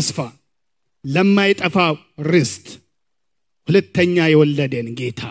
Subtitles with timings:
[0.00, 0.18] ተስፋ
[1.04, 1.94] ለማይጠፋው
[2.26, 2.66] ርስት
[3.68, 5.22] ሁለተኛ የወለደን ጌታ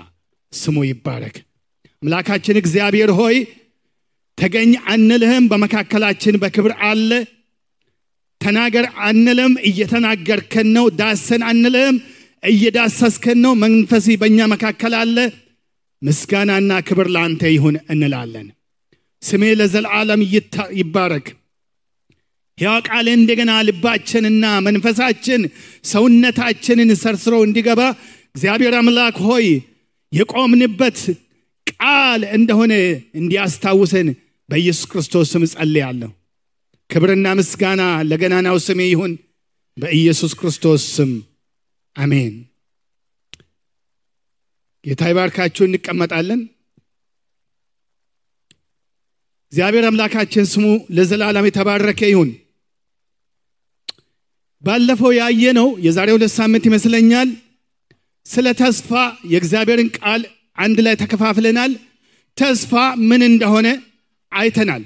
[0.54, 1.36] ስሙ ይባረክ።
[2.04, 3.38] አምላካችን እግዚአብሔር ሆይ
[4.38, 7.12] ተገኝ አንልህም በመካከላችን በክብር አለ።
[8.42, 11.98] ተናገር አንልም እየተናገርከን ነው። ዳሰን አንልህም
[12.44, 15.18] እየዳሰስከን ነው። መንፈሲ በእኛ መካከል አለ።
[16.02, 18.48] ምስጋናና ክብር ለአንተ ይሁን እንላለን።
[19.24, 20.22] ስሜ ለዘላለም
[20.80, 21.28] ይባረክ
[22.60, 25.42] ያው ቃል እንደገና ልባችንና መንፈሳችን
[25.86, 27.82] ሰውነታችንን ሰርስሮ እንዲገባ
[28.30, 29.46] እግዚአብሔር አምላክ ሆይ
[30.12, 31.00] የቆምንበት
[31.74, 32.74] ቃል እንደሆነ
[33.20, 34.08] እንዲያስታውሰን
[34.50, 36.10] በኢየሱስ ክርስቶስ ስም ጸልያለሁ
[36.90, 39.12] ክብርና ምስጋና ለገናናው ስሜ ይሁን
[39.78, 41.12] በኢየሱስ ክርስቶስ ስም።
[41.96, 42.34] አሜን።
[44.86, 46.42] ጌታ ይባርካችሁ። እንቀመጣለን።
[49.54, 50.66] እግዚአብሔር አምላካችን ስሙ
[50.98, 52.30] ለዘላለም የተባረከ ይሁን
[54.64, 57.30] ባለፈው ያየ ነው የዛሬ ሁለት ሳምንት ይመስለኛል
[58.26, 58.90] ስለ ተስፋ
[59.32, 60.22] የእግዚአብሔርን ቃል
[60.58, 61.72] አንድ ላይ ተከፋፍለናል።
[62.38, 62.74] ተስፋ
[63.10, 63.68] ምን እንደሆነ
[64.32, 64.84] አይተናል።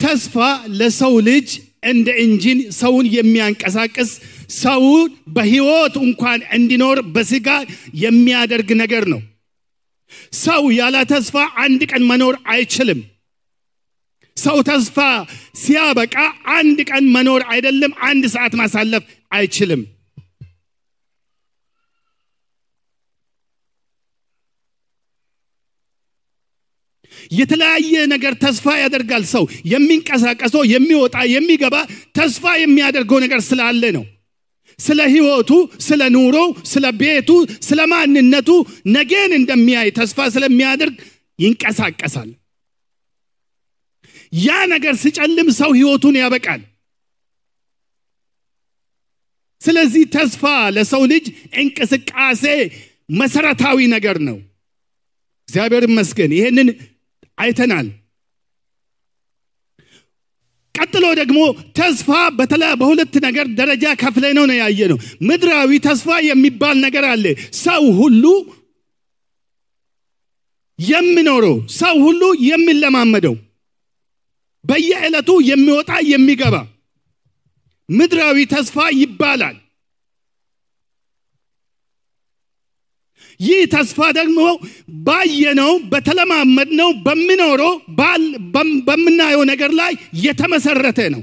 [0.00, 0.34] ተስፋ
[0.78, 1.48] ለሰው ልጅ
[1.90, 4.10] እንደ እንጂን ሰውን የሚያንቀሳቅስ
[4.58, 7.48] ሰውን በህይወት እንኳን እንዲኖር በስጋ
[8.02, 9.20] የሚያደርግ ነገር ነው።
[10.40, 13.00] ሰው ያለ ተስፋ አንድ ቀን መኖር አይችልም
[14.36, 14.96] ሰው ተስፋ
[15.60, 16.14] ሲያበቃ
[16.56, 19.82] አንድ ቀን መኖር አይደለም አንድ ሰዓት ማሳለፍ አይችልም።
[27.32, 31.76] የተለያየ ነገር ተስፋ ያደርጋል ሰው። የሚንቀሳቀሰው የሚወጣ የሚገባ
[32.18, 34.04] ተስፋ የሚያደርገው ነገር ስላለ ነው።
[34.78, 35.50] ስለ ህይወቱ
[35.86, 36.36] ስለ ኑሮ
[36.72, 37.30] ስለ ቤቱ
[37.68, 38.48] ስለ ማንነቱ
[38.96, 40.96] ነገን እንደሚያይ ተስፋ ስለሚያደርግ
[41.38, 42.28] ይንቀሳቀሳል
[44.32, 46.62] ያ ነገር ሲጨልም ሰው ህይወቱን ያበቃል።
[49.60, 50.42] ስለዚህ ተስፋ
[50.76, 51.26] ለሰው ልጅ
[51.60, 52.44] እንቅስቃሴ
[53.18, 54.36] መሰረታዊ ነገር ነው።
[55.48, 56.68] እግዚአብሔር ይመስገን ይህንን
[57.38, 57.86] አይተናል።
[60.74, 61.38] ቀጥሎ ደግሞ
[61.78, 62.08] ተስፋ
[62.80, 64.98] በሁለት ነገር ደረጃ ከፍለ ነው ነው ያየ ነው
[65.28, 67.24] ምድራዊ ተስፋ የሚባል ነገር አለ።
[67.64, 68.24] ሰው ሁሉ
[70.78, 73.34] የሚኖረው ሰው ሁሉ የሚለማመደው
[74.66, 76.56] በየዕለቱ የሚወጣ የሚገባ
[77.88, 79.56] ምድራዊ ተስፋ ይባላል።
[83.40, 84.40] ይህ ተስፋ ደግሞ
[85.06, 87.72] ባየነው በተለማመድነው በሚኖረው
[88.86, 91.22] በምናየው ነገር ላይ የተመሰረተ ነው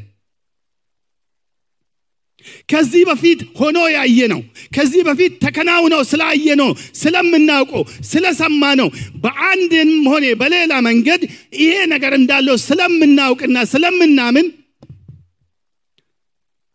[2.69, 4.41] ከዚህ በፊት ሆኖ ያየ ነው
[4.75, 6.69] ከዚህ በፊት ተከናውነው ስላየ ነው
[7.01, 8.89] ስለምናውቀው ስለሰማ ነው
[9.23, 11.21] በአንድም ሆነ በሌላ መንገድ
[11.61, 14.47] ይሄ ነገር እንዳለው ስለምናውቅና ስለምናምን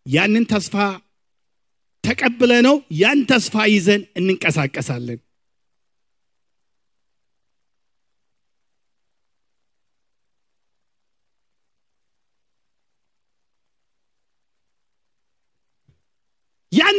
[0.05, 0.75] ያንን ተስፋ
[2.03, 5.19] ተቀብለ ነው ያን ተስፋ ይዘን እንንቀሳቀሳለን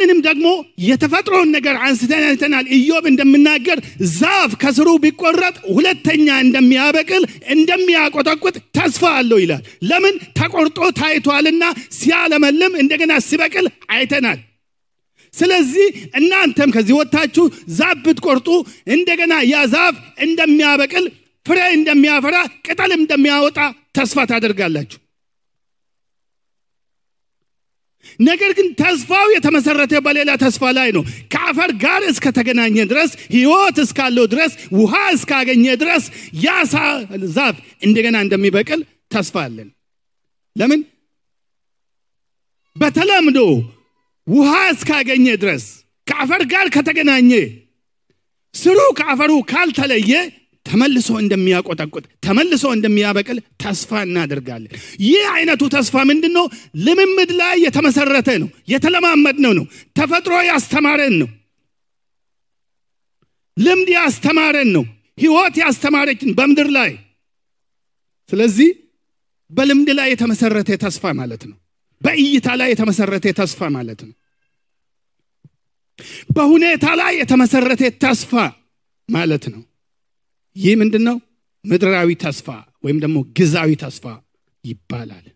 [0.01, 0.47] ያንንም ደግሞ
[0.85, 3.79] የተፈጥሮን ነገር አንስተን አይተናል። ኢዮብ እንደምናገር
[4.13, 7.23] ዛፍ ከስሩ ቢቆረጥ ሁለተኛ እንደሚያበቅል
[7.55, 9.61] እንደሚያቆጠቁጥ ተስፋ አለው ይላል።
[9.91, 10.15] ለምን?
[10.39, 11.65] ተቆርጦ ታይቷልና
[11.99, 14.39] ሲያለመልም እንደገና ሲበቅል አይተናል።
[15.35, 15.87] ስለዚህ
[16.19, 17.45] እናንተም ከዚህ ወጥታችሁ
[17.77, 18.49] ዛፍ ብትቆርጡ
[18.95, 19.97] እንደገና ያ ዛፍ
[20.27, 21.05] እንደሚያበቅል
[21.47, 23.59] ፍሬ እንደሚያፈራ ቅጠል እንደሚያወጣ
[23.97, 24.99] ተስፋ ታደርጋላችሁ
[28.21, 31.03] ነገር ግን ተስፋው የተመሰረተ በሌላ ተስፋ ላይ ነው።
[31.33, 36.05] ከአፈር ጋር እስከተገናኘ ድረስ ህይወት እስካለው ድረስ ውሃ እስካገኘ ድረስ
[36.45, 36.57] ያ
[37.37, 38.81] ዛፍ እንደገና እንደሚበቅል
[39.13, 39.69] ተስፋ አለን።
[40.57, 40.81] ለምን?
[42.77, 43.39] በተለምዶ
[44.27, 45.65] ውሃ እስካገኘ ድረስ
[46.07, 47.33] ከአፈር ጋር ከተገናኘ
[48.55, 50.13] ስሩ ከአፈሩ ካልተለየ
[50.67, 54.73] ተመልሶ እንደሚያቆጠቁጥ ተመልሶ እንደሚያበቅል ተስፋ እናደርጋለን።
[55.05, 56.47] ይህ አይነቱ ተስፋ ምንድን ነው
[56.87, 59.65] ልምምድ ላይ የተመሰረተ ነው የተለማመድ ነው ነው
[59.99, 61.31] ተፈጥሮ ያስተማረን ነው
[63.57, 64.85] ልምድ ያስተማረን ነው
[65.19, 66.93] ህይወት ያስተማረችን በምድር ላይ።
[68.31, 68.69] ስለዚህ
[69.51, 71.57] በልምድ ላይ የተመሰረተ ተስፋ ማለት ነው
[72.03, 74.15] በእይታ ላይ የተመሰረተ ተስፋ ማለት ነው
[76.37, 78.33] በሁኔታ ላይ የተመሰረተ ተስፋ
[79.09, 79.61] ማለት ነው
[80.57, 81.17] ይህ ምንድን ነው
[81.65, 82.47] ምድራዊ ተስፋ
[82.85, 84.05] ወይም ደግሞ ግዛዊ ተስፋ
[84.65, 85.27] ይባላል።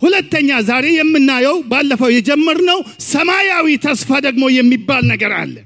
[0.00, 2.78] ሁለተኛ ዛሬ የምናየው ባለፈው የጀመርነው
[3.12, 5.56] ሰማያዊ ተስፋ ደግሞ የሚባል ነገር አለ።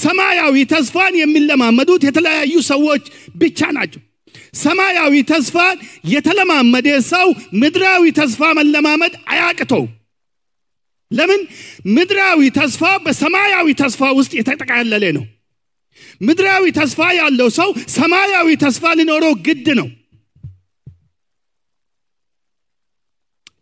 [0.00, 3.04] ሰማያዊ ተስፋን የሚለማመዱት የተለያዩ ሰዎች
[3.36, 4.02] ብቻ ናቸው።
[4.62, 5.76] ሰማያዊ ተስፋን
[6.12, 7.28] የተለማመደ ሰው
[7.62, 9.84] ምድራዊ ተስፋ መለማመድ አያቅተው
[11.10, 11.40] ለምን?
[11.96, 15.24] ምድራዊ ተስፋ በሰማያዊ ተስፋ ውስጥ የተጠቃለለ ነው
[16.20, 19.88] ምድራዊ ተስፋ ያለው ሰው ሰማያዊ ተስፋ ሊኖረው ግድ ነው።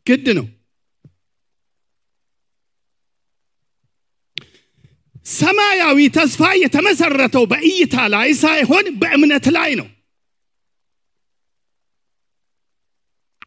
[0.06, 0.46] ግድ ነው።
[5.34, 9.88] ሰማያዊ ተስፋ የተመሰረተው በእይታ ላይ ሳይሆን በእምነት ላይ ነው።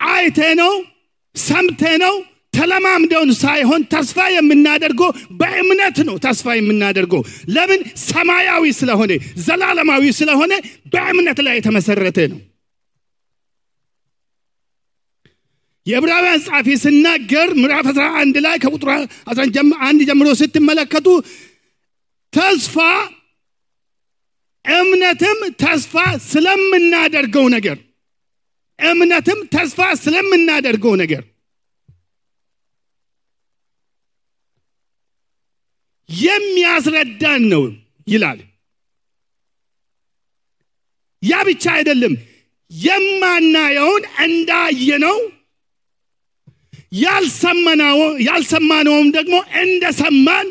[0.08, 0.74] አይቴ ነው?
[1.36, 2.16] ሰምቴ ነው
[2.54, 5.10] ተለማምደውን ሳይሆን ተስፋ የምናደርገው
[5.40, 7.82] በእምነት ነው ተስፋ የምናደርገው። ለምን?
[8.06, 9.12] ሰማያዊ ስለሆነ
[9.46, 10.54] ዘላለማዊ ስለሆነ
[10.94, 12.40] በእምነት ላይ የተመሰረተ ነው።
[15.88, 18.90] የዕብራውያን ጻፊ ስናገር ምዕራፍ 11 ላይ ከቁጥር
[19.28, 21.08] 11 ጀምሮ ስትመለከቱ
[22.34, 22.76] ተስፋ
[24.66, 25.94] እምነትም ተስፋ
[26.32, 27.78] ስለምናደርገው ነገር
[28.80, 31.24] እምነትም ተስፋ ስለምናደርገው ነገር
[36.10, 37.64] የሚያስረዳን ነው
[38.08, 38.40] ይላል።
[41.24, 42.14] ያ ብቻ አይደለም።
[42.72, 45.18] የማናየውን እንዳየነው
[48.28, 50.48] ያልሰማነውም ደግሞ እንደሰማን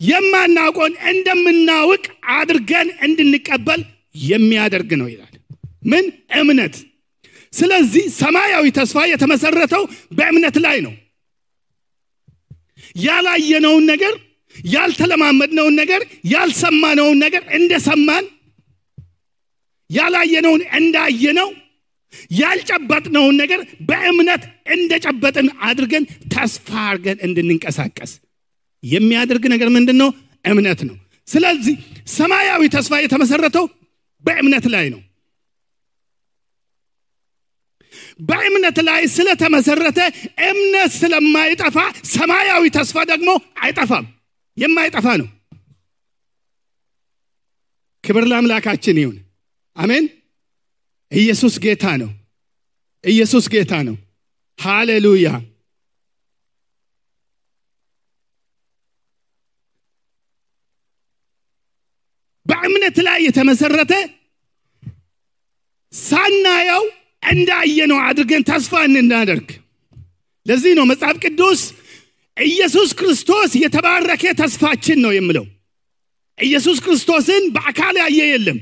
[0.00, 2.04] የማናውቀውን እንደምናውቅ
[2.34, 3.80] አድርገን እንድንቀበል
[4.24, 5.34] የሚያደርግ ነው ይላል።
[5.82, 6.04] ምን?
[6.40, 6.74] እምነት።
[7.52, 9.82] ስለዚህ ሰማያዊ ተስፋ የተመሰረተው
[10.12, 10.94] በእምነት ላይ ነው።
[13.04, 14.14] ያላየነውን ነገር
[14.54, 16.02] ያልተለማመድነውን ነገር
[16.32, 18.24] ያልሰማነውን ነገር እንደሰማን
[19.90, 21.48] ያላየነውን እንዳየነው
[22.36, 24.42] ያልጨበጥነውን ነገር በእምነት
[24.74, 26.04] እንደጨበጥን አድርገን
[26.34, 28.12] ተስፋ አድርገን እንድንንቀሳቀስ
[28.82, 30.10] የሚያደርግ ነገር ምንድን ነው
[30.44, 30.96] እምነት ነው።
[31.28, 31.74] ስለዚህ
[32.16, 33.64] ሰማያዊ ተስፋ የተመሰረተው
[34.24, 35.00] በእምነት ላይ ነው።
[38.28, 40.00] በእምነት ላይ ስለተመሰረተ
[40.48, 41.76] እምነት ስለማይጠፋ
[42.14, 43.30] ሰማያዊ ተስፋ ደግሞ
[43.62, 44.06] አይጠፋም
[44.58, 45.28] የማይጠፋ ነው።
[48.04, 49.16] ክብር ለአምላካችን ይሁን።
[49.76, 50.04] አሜን።
[51.12, 52.10] ኢየሱስ ጌታ ነው።
[53.04, 53.96] ኢየሱስ ጌታ ነው።
[54.58, 55.28] ሃሌሉያ።
[62.46, 63.94] በእምነት ላይ የተመሰረተ
[65.92, 66.84] ሳናየው
[67.22, 69.48] እንዳየነው አድርገን ተስፋ እንናደርግ
[70.46, 71.60] ለዚህ ነው መጽሐፍ ቅዱስ
[72.38, 75.46] ኢየሱስ ክርስቶስ የተባረከ ተስፋችን ነው የምለው።
[76.38, 78.58] ኢየሱስ ክርስቶስን በአካል ያየ የለም።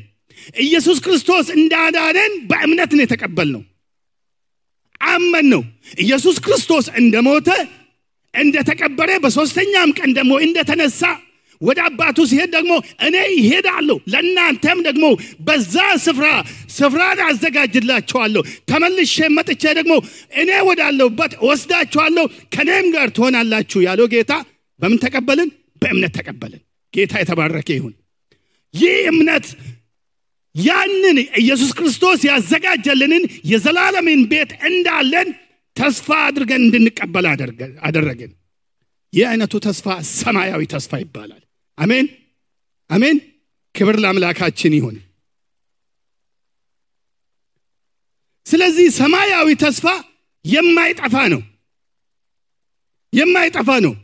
[0.62, 3.62] ኢየሱስ ክርስቶስ እንዳዳነን በእምነት ነው የተቀበል ነው
[5.06, 5.62] አመን ነው።
[5.99, 7.49] ኢየሱስ ክርስቶስ እንደሞተ
[8.34, 11.02] እንደተቀበረ በሶስተኛም ቀን ደግሞ እንደተነሳ
[11.61, 12.73] ወደ አባቱ ሲሄድ ደግሞ
[13.06, 15.05] እኔ ይሄዳለሁ ለእናንተም ደግሞ
[15.47, 15.75] በዛ
[16.05, 16.26] ስፍራ
[16.76, 19.94] ስፍራ አዘጋጅላችኋለሁ። ተመልሼ መጥቼ ደግሞ
[20.41, 22.25] እኔ ወዳለሁበት ወስዳችኋለሁ
[22.55, 24.32] ከኔም ጋር ትሆናላችሁ ያለው ጌታ
[24.81, 25.50] በምን ተቀበልን?
[25.82, 26.62] በእምነት ተቀበልን።
[26.94, 27.95] ጌታ የተባረከ ይሁን።
[28.75, 29.47] ይህ እምነት
[30.54, 35.28] ያንን ኢየሱስ ክርስቶስ ያዘጋጀልንን የዘላለምን ቤት እንዳለን
[35.76, 37.26] ተስፋ አድርገን እንድንቀበል
[37.87, 38.30] አደረግን
[39.12, 41.42] ይህ አይነቱ ተስፋ ሰማያዊ ተስፋ ይባላል
[41.78, 42.06] አሜን?
[42.90, 43.16] አሜን?
[43.75, 44.97] ክብር ለአምላካችን ይሁን።
[48.47, 49.87] ስለዚህ ሰማያዊ ተስፋ
[50.45, 51.42] የማይጠፋ ነው።
[53.12, 53.95] የማይጠፋ ነው።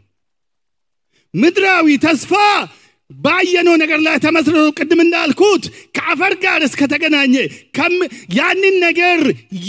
[1.35, 2.33] ምድራዊ ተስፋ
[3.23, 5.64] ባየነው ነገር ላይ ተመስርቶ ቅድም እንዳልኩት
[5.97, 7.35] ከአፈር ጋር እስከተገናኘ
[8.38, 9.21] ያንን ነገር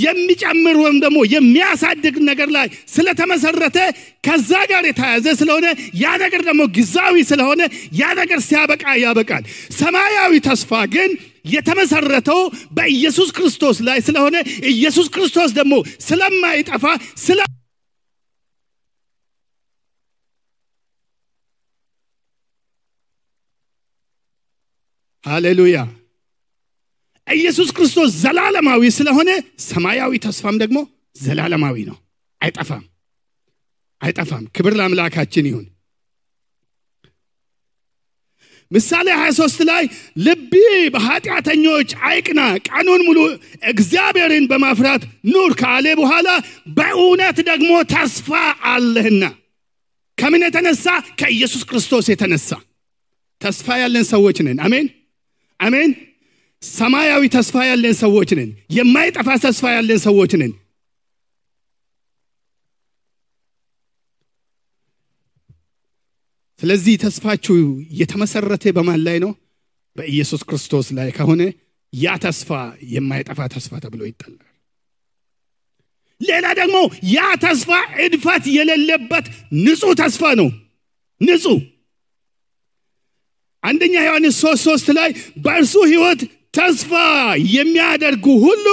[0.04, 3.78] የሚጨምር ወይም ደግሞ የሚያሳድግ ነገር ላይ ስለተመሰረተ
[4.28, 5.66] ከዛ ጋር የተያዘ ስለሆነ
[6.04, 7.62] ያ ነገር ደግሞ ግዛዊ ስለሆነ
[8.00, 9.44] ያ ነገር ሲያበቃ ያበቃል።
[9.80, 11.12] ሰማያዊ ተስፋ ግን
[11.54, 12.42] የተመሰረተው
[12.74, 14.36] በኢየሱስ ክርስቶስ ላይ ስለሆነ
[14.74, 15.74] ኢየሱስ ክርስቶስ ደግሞ
[16.08, 16.86] ስለማይጠፋ
[17.18, 17.40] ስለ
[25.24, 25.78] ሃሌሉያ።
[27.28, 29.30] ኢየሱስ ክርስቶስ ዘላለማዊ ስለሆነ
[29.68, 30.78] ሰማያዊ ተስፋም ደግሞ
[31.18, 31.98] ዘላለማዊ ነው።
[32.42, 32.84] አይጠፋም
[34.02, 35.66] አይጠፋም። ክብር ለአምላካችን ይሁን።
[38.72, 39.84] ምሳሌ 23 ላይ
[40.18, 40.54] ልቢ
[40.94, 43.20] በኃጢአተኞች አይቅና ቀኑን ሙሉ
[43.72, 46.30] እግዚአብሔርን በማፍራት ኑር ካለ በኋላ
[46.78, 48.30] በእውነት ደግሞ ተስፋ
[48.72, 49.24] አለህና።
[50.18, 50.86] ከምን የተነሳ?
[51.20, 52.50] ከኢየሱስ ክርስቶስ የተነሳ።
[53.42, 54.88] ተስፋ ያለን ሰዎች ነን። አሜን
[55.64, 55.92] አሜን።
[56.62, 60.54] ሰማያዊ ተስፋ ያለን ሰዎች ነን። የማይጠፋ ተስፋ ያለን ሰዎች ነን።
[66.60, 67.56] ስለዚህ ተስፋችሁ
[68.00, 69.32] የተመሰረተ በማን ላይ ነው?
[69.96, 71.42] በኢየሱስ ክርስቶስ ላይ ከሆነ
[71.94, 72.50] ያ ተስፋ
[72.94, 74.42] የማይጠፋ ተስፋ ተብሎ ይጠላል
[76.22, 76.78] ሌላ ደግሞ
[77.14, 77.70] ያ ተስፋ
[78.04, 79.26] እድፈት የሌለበት
[79.64, 80.50] ንጹህ ተስፋ ነው።
[81.22, 81.60] ንጹህ
[83.64, 85.10] አንደኛ ዮሐንስ ሶስት ሶስት ላይ
[85.44, 86.22] በእርሱ ህይወት
[86.58, 86.92] ተስፋ
[87.54, 88.66] የሚያደርጉ ሁሉ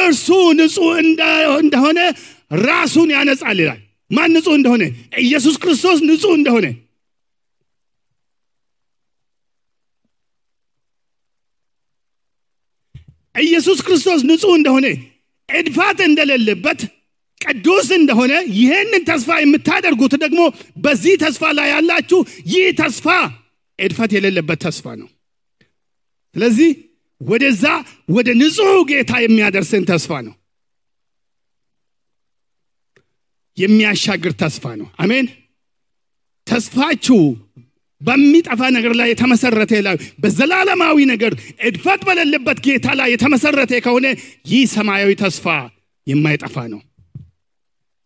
[0.00, 0.26] እርሱ
[0.58, 0.92] ንጹህ
[1.62, 1.98] እንደሆነ
[2.64, 3.80] ራሱን ያነጻል ይላል።
[4.10, 4.82] ማን ንጹህ እንደሆነ?
[5.22, 6.66] ኢየሱስ ክርስቶስ ንጹህ እንደሆነ።
[13.40, 14.86] ኢየሱስ ክርስቶስ ንጹህ እንደሆነ
[15.48, 16.80] እድፋት እንደሌለበት
[17.40, 20.40] ቅዱስ እንደሆነ ይህንን ተስፋ የምታደርጉት ደግሞ
[20.84, 22.20] በዚህ ተስፋ ላይ ያላችሁ
[22.52, 23.06] ይህ ተስፋ
[23.78, 25.08] እድፈት የሌለበት ተስፋ ነው።
[26.34, 26.70] ስለዚህ
[27.20, 27.64] ወደዛ
[28.08, 30.34] ወደ ንጹህ ጌታ የሚያደርስን ተስፋ ነው።
[33.58, 35.26] የሚያሻግር ተስፋ ነው። አሜን።
[36.46, 37.18] ተስፋችሁ
[38.00, 41.32] በሚጠፋ ነገር ላይ የተመሰረተ ላይ በዘላለማዊ ነገር
[41.68, 44.06] እድፈት በሌለበት ጌታ ላይ የተመሰረተ ከሆነ
[44.50, 45.46] ይህ ሰማያዊ ተስፋ
[46.06, 46.80] የማይጠፋ ነው።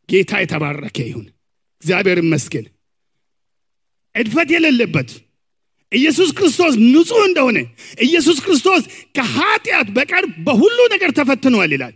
[0.08, 1.26] ጌታ የተባረከ ይሁን።
[1.82, 2.66] እግዚአብሔር ይመስገን።
[4.14, 5.10] እድፈት የሌለበት
[5.92, 7.59] ኢየሱስ ክርስቶስ ንጹህ እንደሆነ
[8.04, 8.83] ኢየሱስ ክርስቶስ
[9.16, 11.95] ከኃጢአት በቀር በሁሉ ነገር ተፈትኗል ይላል።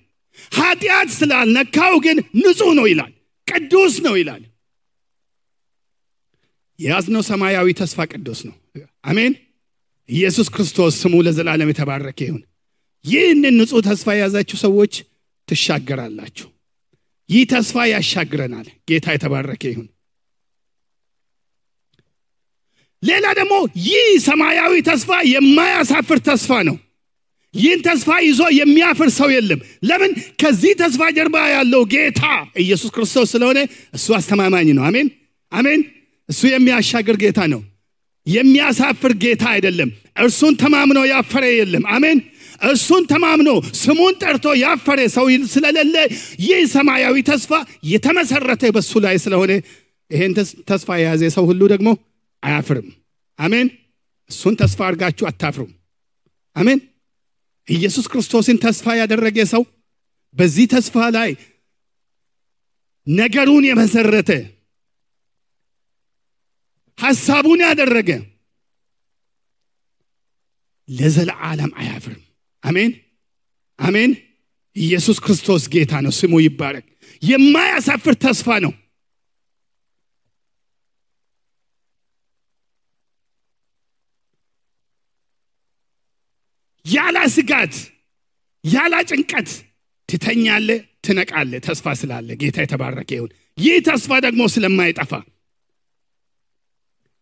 [0.53, 3.13] ኃጢአት ስላልነካው ግን ንጹህ ነው ይላል
[3.47, 4.43] ቅዱስ ነው ይላል።
[6.79, 8.55] የያዝነው ሰማያዊ ተስፋ ቅዱስ ነው።
[9.05, 9.35] አሜን።
[10.09, 12.43] ኢየሱስ ክርስቶስ ስሙ ለዘላለም የተባረከ ይሁን።
[13.05, 14.95] ይህንን ንጹህ ተስፋ የያዛችሁ ሰዎች
[15.49, 16.49] ትሻገራላችሁ።
[17.29, 19.87] ይህ ተስፋ ያሻግረናል። ጌታ የተባረከ ይሁን
[23.03, 23.55] ሌላ ደግሞ
[23.87, 26.77] ይህ ሰማያዊ ተስፋ የማያሳፍር ተስፋ ነው።
[27.55, 30.13] ይህን ተስፋ ይዞ የሚያፍር ሰው የለም። ለምን?
[30.41, 32.23] ከዚህ ተስፋ ጀርባ ያለው ጌታ
[32.57, 33.59] ኢየሱስ ክርስቶስ ስለሆነ
[33.97, 35.09] እሱ አስተማማኝ ነው። አሜን?
[35.53, 35.81] አሜን?
[36.29, 37.61] እሱ የሚያሻግር ጌታ ነው።
[38.27, 42.19] የሚያሳፍር ጌታ አይደለም። እርሱን ተማምኖ ያፈረ የለም። አሜን?
[42.71, 45.97] እሱን ተማምኖ ስሙን ጠርቶ ያፈረ ሰው ስለሌለ
[46.45, 47.53] ይህ ሰማያዊ ተስፋ
[47.93, 49.53] የተመሰረተ በሱ ላይ ስለሆነ
[50.11, 50.33] ይሄን
[50.71, 51.89] ተስፋ የያዘ ሰው ሁሉ ደግሞ
[52.43, 52.89] አያፍርም።
[53.39, 53.69] አሜን።
[54.31, 55.73] እሱን ተስፋ አድርጋችሁ አታፍሩም።
[56.57, 56.81] አሜን።
[57.69, 59.63] ኢየሱስ ክርስቶስን ተስፋ ያደረገ ሰው
[60.35, 61.31] በዚህ ተስፋ ላይ
[63.07, 64.31] ነገሩን የመሰረተ
[66.99, 68.11] ሐሳቡን ያደረገ
[70.89, 72.23] ለዘለዓለም አያፍርም።
[72.63, 72.93] አሜን።
[73.79, 74.11] አሜን።
[74.77, 76.87] ኢየሱስ ክርስቶስ ጌታ ነው። ስሙ ይባረክ።
[77.23, 78.73] የማያሳፍር ተስፋ ነው
[86.85, 87.75] ያላ ስጋት
[88.65, 89.51] ያላ ጭንቀት
[90.09, 90.69] ትተኛለ
[91.07, 95.13] ትነቃለ ተስፋ ስላለ ጌታ የተባረከ ይሁን። ይህ ተስፋ ደግሞ ስለማይጠፋ።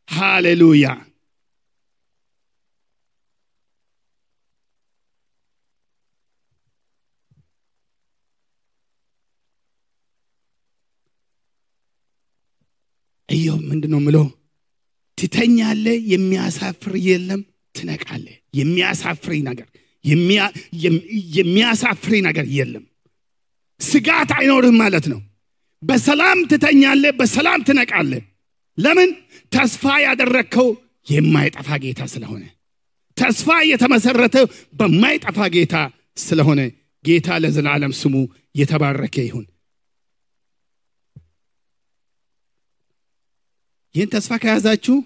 [0.08, 0.86] ሃሌሉያ።
[13.28, 14.26] እየው ምንድን ነው ምለው
[15.18, 17.42] ትተኛለ የሚያሳፍር የለም
[17.80, 18.26] ትነቃለ
[18.58, 19.68] የሚያሳፍሪ ነገር
[21.36, 22.84] የሚያሳፍሪ ነገር የለም።
[23.80, 25.20] ስጋት አይኖርህም ማለት ነው።
[25.82, 28.12] በሰላም ትተኛለ በሰላም ትነቃለ
[28.78, 29.10] ለምን?
[29.52, 30.68] ተስፋ ያደረግከው
[31.06, 32.44] የማይጠፋ ጌታ ስለሆነ።
[33.16, 34.36] ተስፋ የተመሰረተ
[34.78, 35.76] በማይጠፋ ጌታ
[36.18, 36.60] ስለሆነ
[37.04, 38.14] ጌታ ለዘላለም ስሙ
[38.54, 39.46] የተባረከ ይሁን።
[43.94, 44.96] ይህን ተስፋ ከያዛችሁ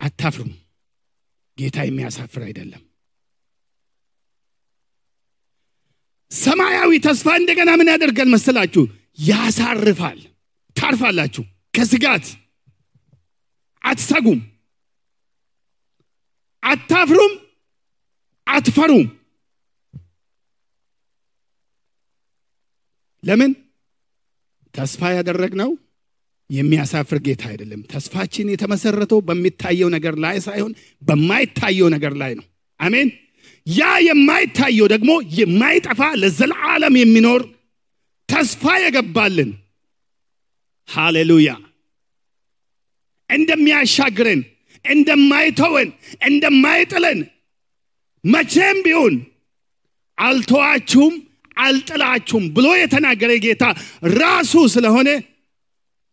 [0.00, 0.52] አታፍሩም።
[1.58, 2.82] ጌታ የሚያሳፍር አይደለም።
[6.30, 8.82] ሰማያዊ ተስፋ እንደገና ምን ያደርጋል መሰላችሁ?
[9.18, 10.18] ያሳርፋል።
[10.76, 12.26] ታርፋላችሁ። ከስጋት
[13.82, 14.40] አትሰጉም።
[16.62, 17.32] አታፍሩም
[18.46, 19.06] አትፈሩም።
[23.22, 23.52] ለምን?
[24.74, 25.70] ተስፋ ያደረግነው
[26.50, 32.46] የሚያሳፍር ጌታ አይደለም። ተስፋችን የተመሰረተው በሚታየው ነገር ላይ ሳይሆን በማይታየው ነገር ላይ ነው።
[32.80, 33.08] አሜን።
[33.66, 37.42] ያ የማይታየው ደግሞ የማይጠፋ ለዘላለም የሚኖር
[38.28, 39.50] ተስፋ የገባልን
[40.88, 41.50] ሃሌሉያ
[43.30, 44.40] እንደሚያሻግረን
[44.84, 45.88] እንደማይተወን
[46.28, 47.18] እንደማይጥለን
[48.24, 49.14] መቼም ቢሆን
[50.18, 51.14] አልተዋችሁም
[51.60, 53.64] አልጥላችሁም ብሎ የተናገረ ጌታ
[54.20, 55.08] ራሱ ስለሆነ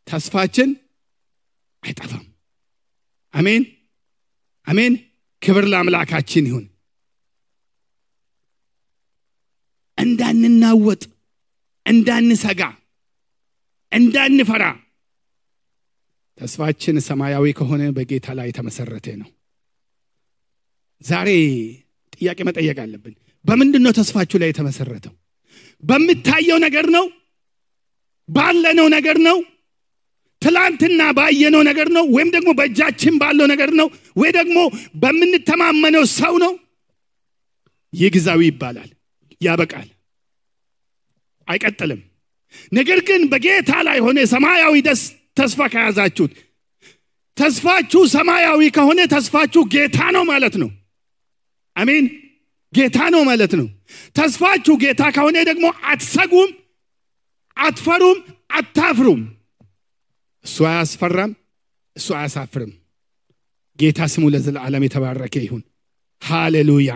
[0.08, 0.70] ተስፋችን
[1.84, 2.26] አይጠፋም።
[3.34, 3.64] አሜን።
[4.68, 4.94] አሜን።
[5.42, 6.66] ክብር ለአምላካችን ይሁን።
[9.98, 11.04] እንዳንናወጥ
[11.86, 12.62] እንዳንሰጋ
[13.92, 14.64] እንዳንፈራ
[16.38, 19.30] ተስፋችን ሰማያዊ ከሆነ በጌታ ላይ የተመሰረተ ነው።
[21.02, 21.30] ዛሬ
[22.14, 23.14] ጥያቄ መጠየቅ አለብን።
[23.46, 25.14] በምንድን ነው ተስፋችሁ ላይ የተመሰረተው?
[25.84, 27.06] በምታየው ነገር ነው?
[28.30, 29.38] ባለነው ነገር ነው
[30.42, 32.06] ትላንትና ባየነው ነገር ነው?
[32.16, 33.88] ወይም ደግሞ በእጃችን ባለው ነገር ነው?
[34.18, 34.58] ወይ ደግሞ
[34.96, 36.54] በምንተማመነው ሰው ነው?
[37.94, 38.90] ይህ ይባላል።
[39.42, 39.88] ያበቃል።
[41.48, 42.02] አይቀጥልም።
[42.74, 45.02] ነገር ግን በጌታ ላይ ሆነ ሰማያዊ ደስ
[45.38, 46.34] ተስፋ ከያዛችሁት
[47.38, 50.70] ተስፋችሁ ሰማያዊ ከሆነ ተስፋችሁ ጌታ ነው ማለት ነው።
[51.76, 52.06] አሜን።
[52.74, 53.68] ጌታ ነው ማለት ነው።
[54.16, 56.50] ተስፋችሁ ጌታ ከሆነ ደግሞ አትሰጉም
[57.58, 58.18] አትፈሩም
[58.52, 59.22] አታፍሩም
[60.46, 61.32] እሱ አያስፈራም
[61.96, 62.72] እሱ አያሳፍርም።
[63.80, 65.64] ጌታ ስሙ ለዘላለም የተባረከ ይሁን።
[66.22, 66.92] ሃሌሉያ።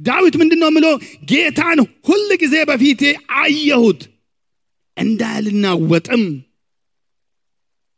[0.00, 0.86] ዳዊት ምንድን ነው ምሎ
[1.30, 3.02] ጌታን ሁል ጊዜ በፊቴ
[3.40, 4.00] አየሁት
[4.96, 6.22] እንዳልናወጥም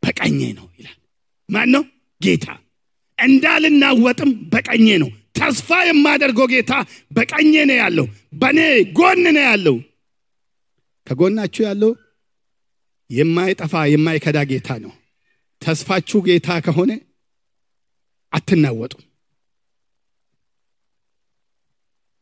[0.03, 0.97] በቀኜ ነው ይላል።
[1.49, 1.83] ማን ነው
[2.21, 2.45] ጌታ።
[3.19, 5.09] እንዳልናወጥም በቀኜ ነው
[5.43, 6.73] ተስፋ የማደርገው ጌታ
[7.11, 8.05] በቀኜ ነው ያለው
[8.41, 8.59] በእኔ
[8.97, 9.77] ጎን ነው ያለው።
[11.07, 11.91] ከጎናችሁ ያለው
[13.09, 14.93] የማይጠፋ የማይከዳ ጌታ ነው።
[15.61, 16.91] ተስፋችሁ ጌታ ከሆነ
[18.33, 19.03] አትናወጡም።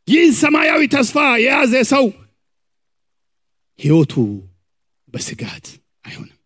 [0.07, 2.05] ይህ ሰማያዊ ተስፋ የያዘ ሰው
[3.79, 4.13] ህይወቱ
[5.07, 5.67] በስጋት
[6.05, 6.37] አይሆንም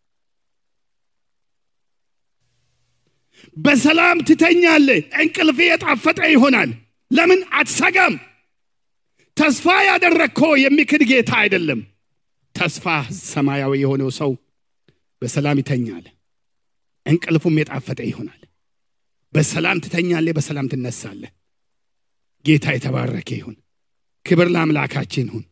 [3.58, 4.88] በሰላም ትተኛለ
[5.20, 6.72] እንቅልፍ የጣፈጠ ይሆናል።
[7.12, 7.42] ለምን?
[7.56, 8.16] አትሰጋም።
[9.38, 11.80] ተስፋ ያደረግከው የሚክድ ጌታ አይደለም።
[12.56, 12.86] ተስፋ
[13.30, 14.32] ሰማያዊ የሆነው ሰው
[15.22, 16.06] በሰላም ይተኛል።
[17.06, 18.42] እንቅልፉም የጣፈጠ ይሆናል።
[19.34, 21.24] በሰላም ትተኛለ በሰላም ትነሳለ
[22.46, 23.56] ጌታ የተባረከ ይሁን።
[24.26, 25.44] ክብር ለአምላካችን ይሁን።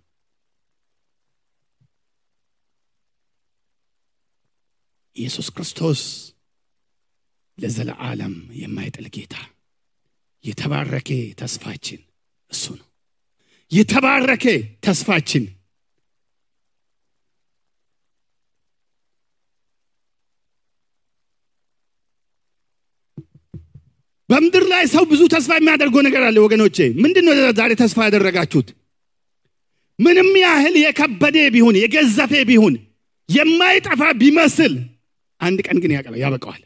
[5.15, 6.01] ኢየሱስ ክርስቶስ
[7.57, 9.35] ለዘለዓለም የማይጥል ጌታ።
[10.45, 11.09] የተባረከ
[11.41, 12.01] ተስፋችን
[12.51, 12.87] እሱ ነው።
[13.71, 14.45] የተባረከ
[14.83, 15.43] ተስፋችን
[24.29, 28.67] በምድር ላይ ሰው ብዙ ተስፋ የሚያደርገው ነገር አለ ወገኖቼ። ምንድን ነው ዛሬ ተስፋ ያደረጋችሁት?
[29.99, 32.75] ምንም ያህል የከበደ ቢሆን የገዘፌ ቢሆን
[33.29, 34.73] የማይጠፋ ቢመስል
[35.41, 35.91] አንድ ቀን ግን
[36.23, 36.61] ያበቀዋል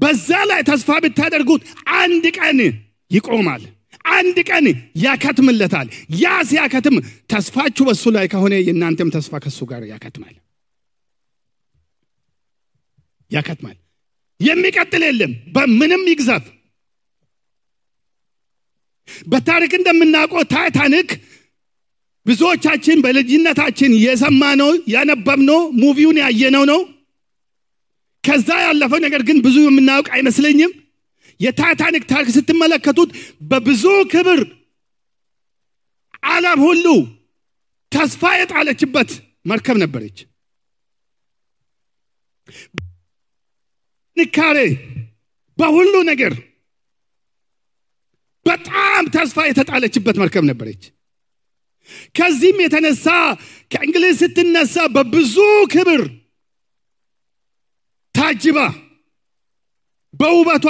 [0.00, 1.62] በዛ ላይ ተስፋ ብታደርጉት
[2.00, 2.58] አንድ ቀን
[3.10, 3.62] ይቆማል።
[4.12, 4.66] አንድ ቀን
[5.04, 6.96] ያከትምለታል። ያ ሲያከትም
[7.32, 10.36] ተስፋችሁ በሱ ላይ ከሆነ የእናንተም ተስፋ ከሱ ጋር ያከትማል።
[13.30, 13.76] ያከትማል።
[14.40, 16.44] የሚቀጥል የለም። በምንም ይግዛፍ።
[19.26, 21.10] በታሪክ እንደምናውቀው ታይታኒክ
[22.26, 26.80] ብዙዎቻችን በልጅነታችን የሰማነው ያነበብነው ሙቪውን ያየነው ነው
[28.26, 30.72] ከዛ ያለፈው ነገር ግን ብዙ የምናውቅ አይመስለኝም።
[31.40, 33.10] የታይታኒክ ታሪክ ስትመለከቱት
[33.50, 34.40] በብዙ ክብር
[36.30, 36.86] አለም ሁሉ
[37.92, 39.10] ተስፋ የጣለችበት
[39.46, 40.18] መርከብ ነበረች።
[44.16, 44.58] ጥንካሬ
[45.58, 46.32] በሁሉ ነገር
[48.46, 50.82] በጣም ተስፋ የተጣለችበት መርከብ ነበረች።
[52.16, 53.06] ከዚህም የተነሳ
[53.70, 55.36] ከእንግሊዝ ስትነሳ በብዙ
[55.74, 56.02] ክብር
[58.26, 58.58] ታጅባ
[60.14, 60.66] በውበቷ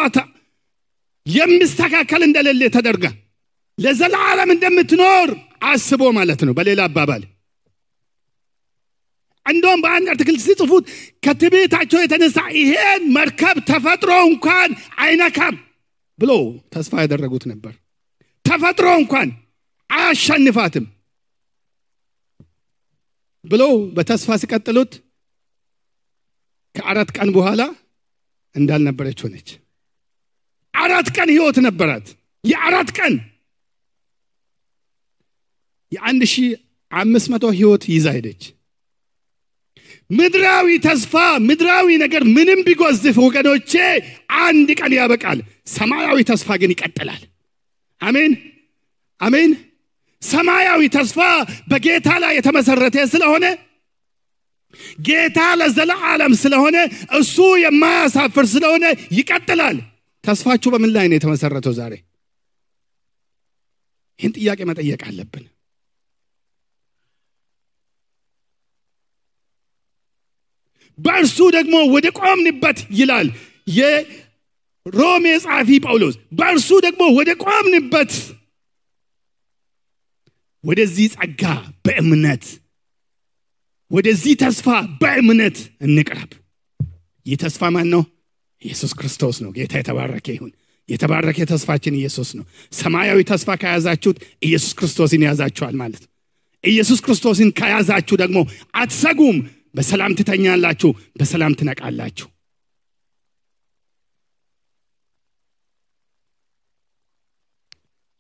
[1.26, 3.06] የሚስተካከል እንደሌለ ተደርጋ
[3.78, 5.28] ለዘላለም እንደምትኖር
[5.70, 7.22] አስቦ ማለት ነው በሌላ አባባል።
[9.46, 10.84] እንደውም በአንድ አርቲክል ሲጽፉት
[11.24, 14.70] ከትቤታቸው የተነሳ ይሄን መርከብ ተፈጥሮ እንኳን
[15.04, 15.56] አይነካም
[16.18, 16.32] ብሎ
[16.74, 17.74] ተስፋ ያደረጉት ነበር።
[18.44, 19.28] ተፈጥሮ እንኳን
[19.90, 20.86] አያሸንፋትም
[23.44, 23.64] ብሎ
[23.96, 24.92] በተስፋ ሲቀጥሉት
[26.76, 27.62] ከአራት ቀን በኋላ
[28.54, 29.48] እንዳልነበረች ሆነች።
[30.74, 32.06] አራት ቀን ህይወት ነበራት።
[32.44, 33.14] የአራት ቀን
[35.92, 36.48] የአንድ ሺህ
[36.92, 38.42] አምስት መቶ ህይወት ይዛ ሄደች።
[40.10, 41.14] ምድራዊ ተስፋ
[41.46, 43.72] ምድራዊ ነገር ምንም ቢጎዝፍ ወገኖቼ
[44.44, 45.38] አንድ ቀን ያበቃል።
[45.74, 47.22] ሰማያዊ ተስፋ ግን ይቀጥላል።
[48.00, 48.32] አሜን
[49.20, 49.52] አሜን።
[50.22, 51.18] ሰማያዊ ተስፋ
[51.70, 53.44] በጌታ ላይ የተመሰረተ ስለሆነ
[55.06, 56.76] ጌታ ለዘለዓለም ስለሆነ
[57.18, 58.84] እሱ የማያሳፍር ስለሆነ
[59.18, 59.78] ይቀጥላል።
[60.24, 61.94] ተስፋችሁ በምን ላይ ነው የተመሰረተው ዛሬ?
[64.20, 65.44] ይህን ጥያቄ መጠየቅ አለብን።
[70.98, 73.28] በእርሱ ደግሞ ወደ ቆምንበት ይላል
[73.76, 78.12] የሮሜ ጸሐፊ ጳውሎስ። በእርሱ ደግሞ ወደ ቆምንበት
[80.64, 81.42] ወደዚህ ጸጋ
[81.84, 82.44] በእምነት
[83.90, 84.66] ወደዚህ ተስፋ
[85.00, 86.30] በእምነት እንቅረብ።
[87.26, 88.02] ይህ ተስፋ ማን ነው
[88.62, 90.52] ኢየሱስ ክርስቶስ ነው። ጌታ የተባረከ ይሁን።
[90.88, 96.10] የተባረከ ተስፋችን ኢየሱስ ነው። ሰማያዊ ተስፋ ከያዛችሁት ኢየሱስ ክርስቶስን ያዛችኋል ማለት ነው።
[96.64, 98.38] ኢየሱስ ክርስቶስን ከያዛችሁ ደግሞ
[98.74, 99.38] አትሰጉም።
[99.74, 102.28] በሰላም ትተኛላችሁ በሰላም ትነቃላችሁ።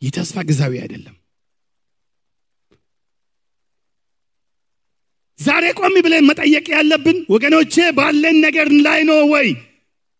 [0.02, 1.14] ይህ ተስፋ ግዛዊ አይደለም
[5.38, 9.48] ዛሬ ቆም ብለን መጠየቅ ያለብን ወገኖቼ ባለን ነገር ላይ ነው ወይ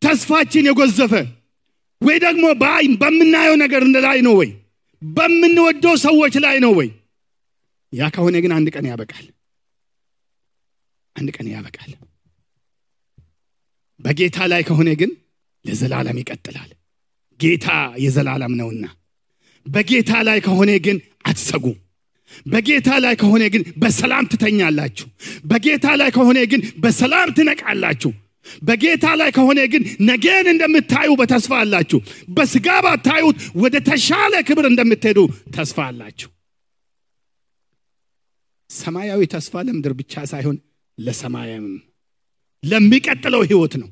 [0.03, 1.13] ተስፋችን የጎዘፈ?
[2.01, 2.45] ወይ ደግሞ
[3.03, 4.51] በምናየው ነገር ላይ ነው ወይ?
[5.03, 6.89] በምንወደው ሰዎች ላይ ነው ወይ?
[7.93, 9.27] ያ ከሆነ ግን አንድ ቀን ያበቃል።
[11.17, 11.93] አንድ ቀን ያበቃል።
[14.01, 15.11] በጌታ ላይ ከሆነ ግን
[15.65, 16.71] ለዘላለም ይቀጥላል።
[17.41, 18.85] ጌታ የዘላለም ነውና
[19.67, 21.77] በጌታ ላይ ከሆነ ግን አትሰጉም
[22.47, 25.07] በጌታ ላይ ከሆነ ግን በሰላም ትተኛላችሁ።
[25.45, 28.13] በጌታ ላይ ከሆነ ግን በሰላም ትነቃላችሁ።
[28.63, 35.19] በጌታ ላይ ከሆነ ግን ነገን እንደምታዩ በተስፋ አላችሁ። በስጋ ባታዩት ወደ ተሻለ ክብር እንደምትሄዱ
[35.57, 36.29] ተስፋ አላችሁ።
[38.71, 40.57] ሰማያዊ ተስፋ ለምድር ብቻ ሳይሆን
[40.99, 41.67] ለሰማያም
[42.63, 43.89] ለሚቀጥለው ህይወት ነው።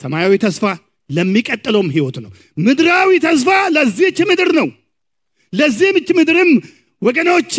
[0.00, 0.64] ሰማያዊ ተስፋ
[1.10, 4.68] ለሚቀጥለውም ህይወት ነው። ምድራዊ ተስፋ ለዚች ምድር ነው።
[5.52, 6.50] ለዚህች ምድርም
[7.02, 7.54] ወገኖቼ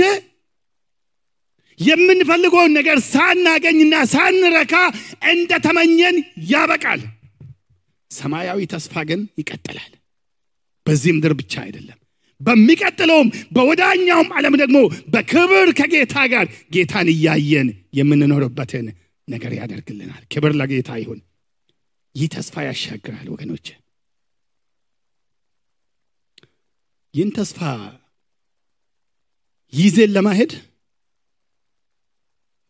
[1.79, 4.73] የምንፈልገውን ነገር ሳናገኝና ሳንረካ
[5.31, 6.15] እንደተመኘን
[6.51, 7.01] ያበቃል።
[8.11, 9.91] ሰማያዊ ተስፋ ግን ይቀጥላል።
[10.85, 11.97] በዚህ ምድር ብቻ አይደለም።
[12.41, 14.77] በሚቀጥለውም በወዳኛውም ዓለም ደግሞ
[15.13, 16.45] በክብር ከጌታ ጋር
[16.75, 17.69] ጌታን እያየን
[17.99, 18.85] የምንኖርበትን
[19.27, 21.19] ነገር ያደርግልናል። ክብር ለጌታ ይሁን።
[22.15, 23.67] ይህ ተስፋ ያሻግራል ወገኖች።
[27.13, 27.59] ይህን ተስፋ
[29.77, 30.51] ይዜን ለማሄድ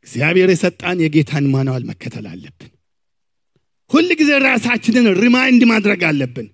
[0.07, 2.71] እግዚአብሔር የሰጠንን የጌታን manual መከተል አለብን።
[3.91, 6.47] ሁል ጊዜ ራሳችንን remind ማድረግ አለብን።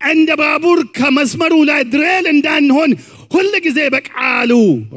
[0.00, 2.90] እንደ ባቡር ከመስመሩ ላይ derail እንዳንሆን
[3.32, 4.52] ሁል ጊዜ በቃሉ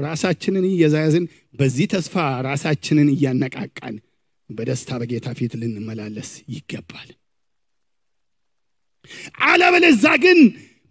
[0.06, 1.26] ራሳችንን እየያዝን
[1.60, 2.16] በዚህ ተስፋ
[2.48, 3.96] ራሳችንን እያነቃቃን
[4.50, 7.10] በደስታ በጌታ ፊት ልንመላለስ ይገባል።
[9.48, 10.40] አለበለዚያ ግን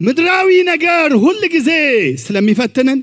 [0.01, 1.71] ምድራዊ ነገር ሁል ጊዜ
[2.23, 3.01] ስለሚፈትንን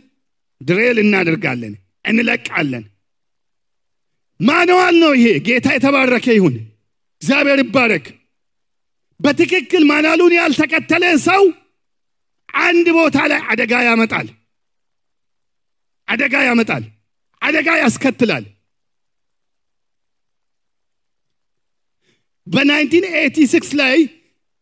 [0.61, 1.73] ድሬል እናደርጋለን
[2.05, 2.85] እንለቃለን።
[4.39, 6.55] ማንዋል ነው ይሄ። ጌታ የተባረከ ይሁን።
[7.21, 8.07] እግዚአብሔር ይባረክ።
[9.19, 11.43] በትክክል ማናሉን ያልተከተለ ሰው
[12.63, 14.27] አንድ ቦታ ላይ አደጋ ያመጣል።
[16.07, 16.83] አደጋ ያመጣል።
[17.41, 18.45] አደጋ ያስከትላል።
[22.47, 23.97] በ1986 ላይ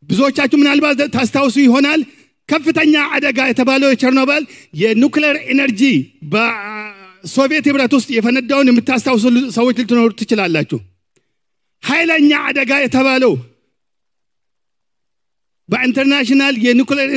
[0.03, 2.01] ብዙዎቻችሁ ምናልባት ታስታውሱ ይሆናል
[2.49, 4.43] ከፍተኛ አደጋ የተባለው የቸርኖባል
[4.81, 5.81] የኑክሌር energy
[6.33, 10.79] በሶቪየት ህብረት ውስጥ የፈነዳውን የምታስታውሱ ሰዎች ልትኖሩ ትችላላችሁ።
[11.83, 13.33] ኃይለኛ አደጋ የተባለው
[15.69, 17.09] በ international የ nuclear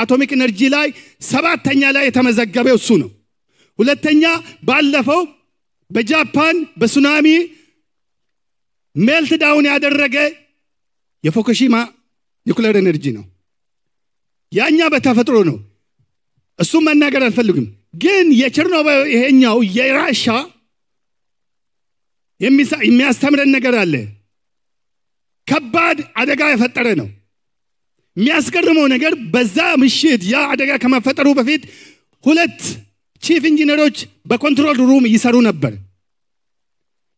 [0.00, 0.88] atomic energy ላይ
[1.28, 3.10] ሰባተኛ ላይ የተመዘገበው እሱ ነው።
[3.78, 4.24] ሁለተኛ
[4.68, 5.22] ባለፈው
[5.90, 7.26] በጃፓን በሱናሚ
[8.96, 10.16] melt down ያደረገ
[11.24, 11.76] የፎኩሺማ
[12.46, 13.24] nuclear energy ነው
[14.52, 15.56] ያኛ በተፈጥሮ ነው።
[16.58, 17.66] እሱም መናገር አልፈልግም።
[18.02, 20.24] ግን የቸርኖቤል ይሄኛው የራሻ
[22.40, 23.94] የሚያስተምረን ነገር አለ።
[25.46, 27.08] ከባድ አደጋ የፈጠረ ነው።
[28.16, 31.62] የሚያስገርመው ነገር በዛ ምሽት ያ አደጋ ከመፈጠሩ በፊት
[32.24, 32.60] ሁለት
[33.22, 33.96] chief ኢንጂነሮች
[34.30, 35.72] በ control room ይሰሩ ነበር።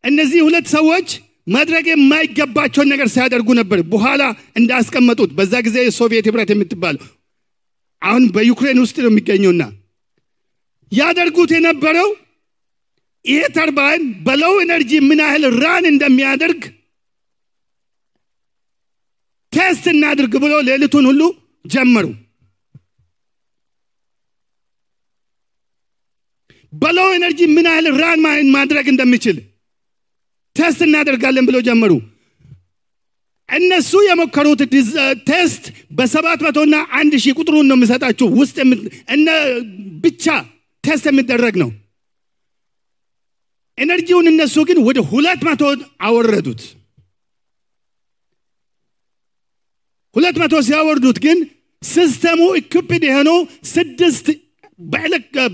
[0.04, 1.08] እነዚህ ሁለት ሰዎች
[1.46, 4.22] ማድረግ የማይገባቸውን ነገር ሲያደርጉ ነበር። በኋላ
[4.60, 7.06] እንዳስቀመጡት በዛ ጊዜ ሶቪየት ህብረት የምትባለው
[8.02, 9.62] አሁን በዩክሬን ውስጥ ነው የሚገኘውና
[10.92, 12.08] ያደርጉት የነበረው
[13.24, 16.62] ይሄ turbine በለው energy ምን ያህል run እንደሚያደርግ
[19.52, 21.22] test እናድርግ ብሎ ሌሊቱን ሁሉ
[21.64, 22.06] ጀመሩ።
[26.72, 28.20] በለው ኤነርጂ ምን ያህል ራን
[28.56, 29.36] ማድረግ እንደሚችል
[30.56, 31.92] ቴስት እናደርጋለን ብሎ ጀመሩ
[33.48, 34.60] እነሱ የሞከሩት
[35.28, 35.64] ቴስት
[35.98, 38.56] በሰባት መቶና አንድ ሺህ ቁጥሩን ነው የሚሰጣችሁ ውስጥ
[39.14, 39.28] እነ
[40.04, 40.24] ብቻ
[40.84, 41.70] ቴስት የሚደረግ ነው።
[43.78, 45.62] ኤነርጂውን እነሱ ግን ወደ ሁለት መቶ
[46.06, 46.62] አወረዱት።
[50.16, 51.38] ሁለት መቶ ሲያወርዱት ግን
[51.82, 53.38] system ኡ equipped የሆነው
[53.72, 54.26] ስድስት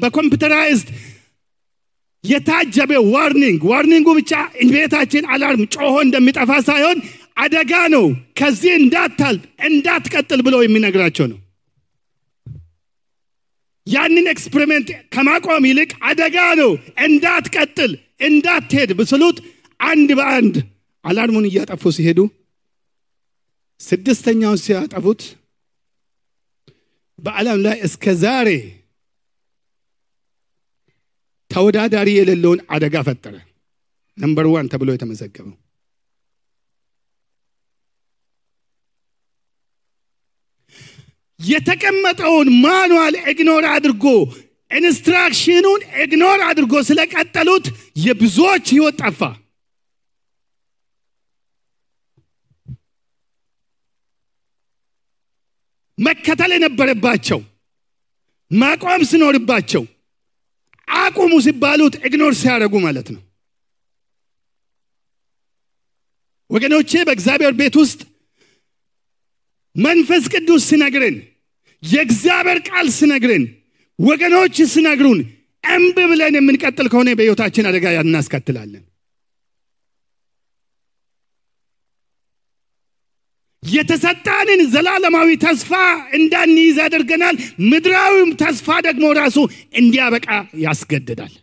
[0.02, 0.88] በ computerized
[2.24, 4.32] የታጀበ warning። warning ኡ ብቻ
[4.70, 6.98] ቤታችን alarm ጮሆ እንደሚጠፋ ሳይሆን
[7.36, 8.04] አደጋ ነው።
[8.38, 11.38] ከዚህ እንዳታልፍ እንዳትቀጥል ብሎ የሚነግራቸው ነው።
[13.86, 16.70] ያንን experiment ከማቆም ይልቅ አደጋ ነው።
[17.06, 17.92] እንዳትቀጥል
[18.26, 19.38] እንዳትሄድ ሲሉት
[19.80, 20.54] አንድ በአንድ
[21.04, 22.20] alarm ኡን እያጠፉ ሲሄዱ
[23.80, 25.22] ስድስተኛውን ሲያጠፉት
[27.18, 28.48] በዓለም ላይ እስከ ዛሬ
[31.50, 33.34] ተወዳዳሪ የሌለውን አደጋ ፈጠረ።
[34.18, 35.54] number one ተብሎ የተመዘገበው
[41.40, 44.04] የተቀመጠውን manual ignore አድርጎ
[44.70, 47.66] instruction ኑን ignore አድርጎ ስለቀጠሉት
[48.04, 49.20] የብዙዎች ህይወት ጠፋ።
[55.98, 57.40] መከተል የነበረባቸው
[58.50, 59.82] ማቆም ሲኖርባቸው
[60.88, 63.22] አቁሙ ሲባሉት ኢግኖር ሲያደርጉ ማለት ነው።
[66.50, 68.00] ወገኖቼ በእግዚአብሔር ቤት ውስጥ
[69.74, 71.16] መንፈስ ቅዱስ ሲነግርን
[71.82, 73.44] የእግዚአብሔር ቃል ሲነግርን
[73.98, 75.20] ወገኖች ሲነግሩን
[75.64, 78.84] እምብ ብለን የምንቀጥል ከሆነ በሕይወታችን አደጋ እናስከትላለን።
[83.62, 85.70] የተሰጣንን ዘላለማዊ ተስፋ
[86.16, 87.36] እንዳንይዝ ያደርገናል።
[87.70, 89.36] ምድራዊም ተስፋ ደግሞ ራሱ
[89.80, 90.28] እንዲያበቃ
[90.64, 91.34] ያስገድዳል።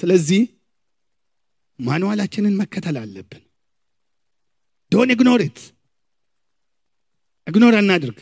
[0.00, 0.42] ስለዚህ
[1.78, 3.42] ማንዋላችንን መከተል አለብን።
[4.92, 5.58] ዶን ኢግኖሪት
[7.46, 8.18] ኢግኖር አናድርግ።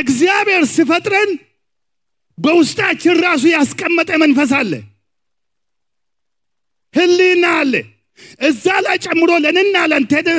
[0.00, 1.30] እግዚአብሔር ሲፈጥረን
[2.38, 4.72] በውስጣችን ራሱ ያስቀመጠ መንፈስ አለ።
[6.94, 7.74] ህሊና አለ።
[8.40, 9.76] እዛ ላይ ጨምሮ ለንና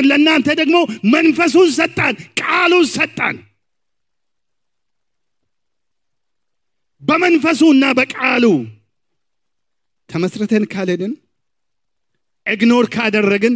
[0.09, 0.77] ለእናንተ ደግሞ
[1.13, 3.37] መንፈሱን ሰጣን ቃሉን ሰጣን።
[7.01, 8.45] በመንፈሱና በቃሉ
[10.09, 11.13] ተመስርተን ካልሄድን
[12.45, 13.55] ኢግኖር ካደረግን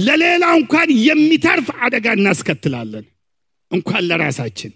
[0.00, 3.04] ለሌላ እንኳን የሚተርፍ አደጋ እናስከትላለን።
[3.70, 4.72] እንኳን ለራሳችን።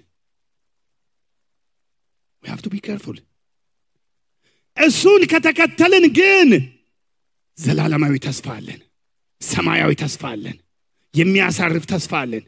[2.42, 3.18] have to be careful
[4.76, 6.50] እሱን ከተከተልን ግን
[7.58, 8.80] ዘላለማዊ ተስፋ አለን
[9.42, 10.56] ሰማያዊ ተስፋ አለን
[11.14, 12.44] የሚያሳርፍ ተስፋ አለን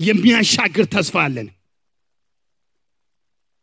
[0.00, 1.48] የሚያሻግር ተስፋ አለን።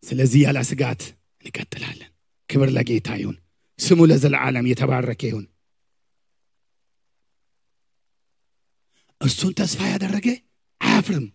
[0.03, 1.01] ስለዚህ ያለ ስጋት
[1.43, 2.11] እንቀጥላለን።
[2.49, 3.37] ክብር ለጌታ ይሁን።
[3.79, 5.45] ስሙ ለዘለዓለም የተባረከ ይሁን
[9.21, 10.27] እሱን ተስፋ ያደረገ
[10.81, 11.25] አያፍርም።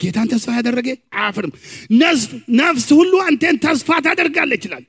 [0.00, 1.52] ጌታን ተስፋ ያደረገ አያፍርም።
[2.60, 4.84] ነፍስ ሁሉ አንተን ተስፋ ታደርጋለ ይችላል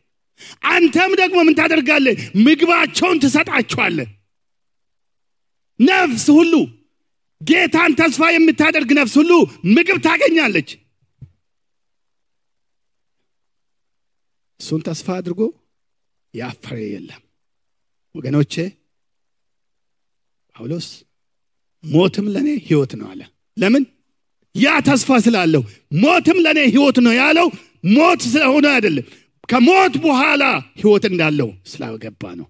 [0.70, 2.08] አንተም ደግሞ ምን ታደርጋለ
[2.46, 3.98] ምግባቸውን ትሰጣቸዋለ
[5.80, 6.54] ነፍስ ሁሉ
[7.42, 9.32] ጌታን ተስፋ የምታደርግ ነፍስ ሁሉ
[9.76, 10.70] ምግብ ታገኛለች።
[14.60, 15.42] እሱን ተስፋ አድርጎ
[16.34, 17.22] ያፈረ የለም።
[18.16, 18.54] ወገኖቼ
[20.56, 20.88] ጳውሎስ
[21.84, 23.22] ሞትም ለእኔ ህይወት ነው አለ።
[23.58, 23.84] ለምን?
[24.56, 25.64] ያ ተስፋ ስላለው።
[26.02, 27.48] ሞትም ለእኔ ህይወት ነው ያለው።
[27.96, 29.06] ሞት ስለሆነ አይደለም።
[29.50, 30.44] ከሞት በኋላ
[30.82, 32.48] ህይወት እንዳለው ስላገባ ነው።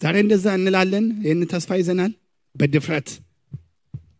[0.00, 2.12] ዛሬ እንደዛ እንላለን። ይህን ተስፋ ይዘናል።
[2.54, 3.08] በድፍረት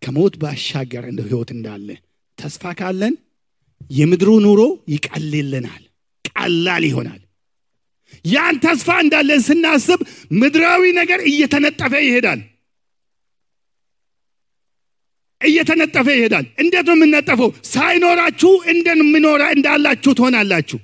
[0.05, 1.89] ከሞት ባሻገር እንደ ህይወት እንዳለ
[2.39, 3.15] ተስፋ ካለን
[3.91, 4.61] የምድሩ ኑሮ
[4.95, 5.83] ይቀልልናል
[6.31, 7.21] ቀላል ይሆናል።
[8.25, 10.01] ያን ተስፋ እንዳለን ስናስብ
[10.41, 12.41] ምድራዊ ነገር እየተነጠፈ ይሄዳል
[15.41, 20.79] እየተነጠፈ ይሄዳል። እንዴት ነው የምነጠፈው ሳይኖራችሁ እንደምኖራ እንዳላችሁ ትሆናላችሁ።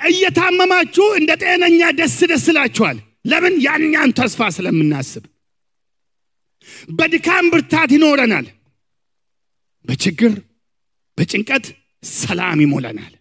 [0.00, 2.96] እየታመማችሁ እንደ ጤነኛ ደስ ደስ ላችኋል
[3.30, 3.54] ለምን?
[3.66, 5.24] ያኛን ተስፋ ስለምናስብ።
[6.98, 8.46] በድካም ብርታት ይኖረናል።
[9.84, 10.32] በችግር
[11.18, 11.66] በጭንቀት
[12.16, 13.12] ሰላም ይሞላናል።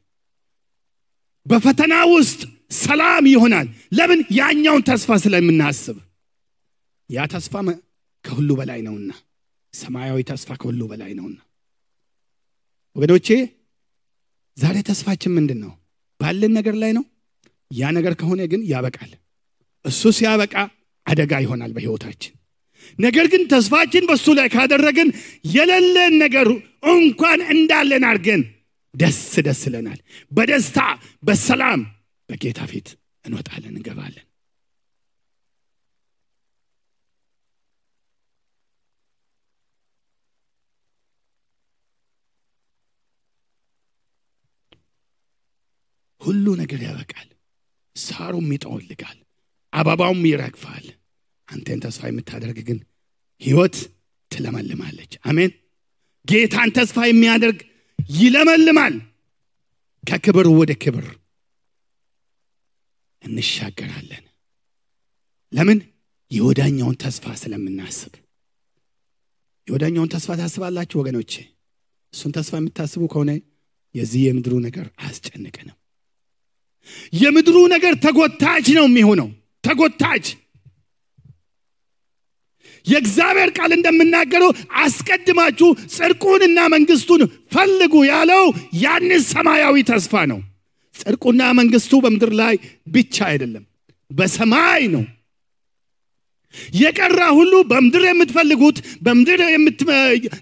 [1.46, 4.20] በፈተና ውስጥ ሰላም ይሆናል። ለምን?
[4.32, 5.98] ያኛውን ተስፋ ስለምናስብ።
[7.10, 7.54] ያ ተስፋ
[8.26, 9.12] ከሁሉ በላይ ነውና።
[9.74, 11.38] ሰማያዊ ተስፋ ከሁሉ በላይ ነውና።
[12.96, 13.28] ወገኖቼ
[14.58, 15.74] ዛሬ ተስፋችን ምንድን ነው
[16.20, 17.06] ባለን ነገር ላይ ነው።
[17.72, 19.12] ያ ነገር ከሆነ ግን ያበቃል።
[19.86, 20.54] እሱ ሲያበቃ
[21.06, 22.34] አደጋ ይሆናል በህይወታችን
[23.00, 25.10] ነገር ግን ተስፋችን በሱ ላይ ካደረግን
[25.56, 26.48] የሌለን ነገር
[26.94, 28.42] እንኳን እንዳለን አድርገን
[28.94, 30.00] ደስ ደስ ይለናል።
[30.32, 30.80] በደስታ
[31.24, 31.82] በሰላም
[32.30, 32.88] በጌታ ፊት
[33.26, 34.26] እንወጣለን እንገባለን።
[46.22, 47.28] ሁሉ ነገር ያበቃል።
[47.96, 49.18] ሳሩም ይጠወልጋል
[49.74, 50.86] አበባውም ይረግፋል።
[51.48, 52.80] አንተን ተስፋ የምታደርግ ግን
[53.42, 53.76] ህይወት
[54.32, 55.52] ትለመልማለች። አሜን።
[56.28, 57.60] ጌታን ተስፋ የሚያደርግ
[58.00, 58.96] ይለመልማል
[60.04, 61.06] ከክብር ወደ ክብር
[63.26, 64.24] እንሻገራለን።
[65.54, 65.80] ለምን?
[66.32, 68.14] የወዳኛውን ተስፋ ስለምናስብ።
[69.68, 71.34] የወዳኛውን ተስፋ ታስባላችሁ ወገኖቼ?
[72.14, 73.32] እሱን ተስፋ የምታስቡ ከሆነ
[73.96, 75.78] የዚህ የምድሩ ነገር አያስጨንቀንም
[77.16, 79.30] የምድሩ ነገር ተጎታች ነው የሚሆነው።
[79.64, 80.26] ተጎታች
[82.86, 88.44] የእግዚአብሔር ቃል እንደምናገረው አስቀድማችሁ ጽድቁንና መንግስቱን ፈልጉ ያለው
[88.82, 90.40] ያንን ሰማያዊ ተስፋ ነው
[90.96, 92.56] ጽድቁና መንግስቱ በምድር ላይ
[92.96, 93.64] ብቻ አይደለም
[94.12, 95.04] በሰማይ ነው።
[96.76, 99.42] የቀራ ሁሉ በምድር የምትፈልጉት በምድር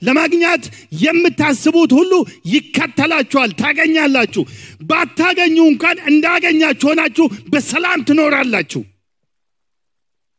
[0.07, 0.63] ለማግኛት
[1.03, 2.11] የምታስቡት ሁሉ
[2.53, 4.43] ይከተላችኋል ታገኛላችሁ።
[4.89, 8.83] ባታገኙ እንኳን እንዳገኛችሁ ሆናችሁ በሰላም ትኖራላችሁ።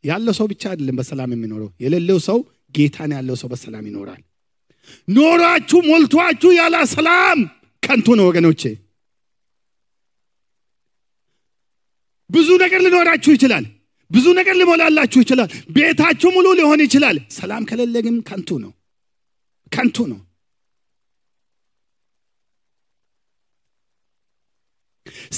[0.03, 2.39] ያለው ሰው ብቻ አይደለም በሰላም የሚኖረው የሌለው ሰው
[2.75, 4.21] ጌታን ያለው ሰው በሰላም ይኖራል።
[5.07, 7.39] ኖሯችሁ ሞልቷችሁ ያለ ሰላም
[7.83, 8.63] ከንቱ ነው ወገኖቼ
[12.29, 13.65] ብዙ ነገር ሊኖራችሁ ይችላል።
[14.11, 18.71] ብዙ ነገር ሊሞላላችሁ ይችላል። ቤታችሁ ሙሉ ሊሆን ይችላል። ሰላም ከሌለ ግን ከንቱ ነው።
[19.71, 20.19] ከንቱ ነው።